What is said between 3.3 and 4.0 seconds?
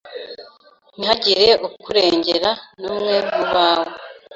mubawe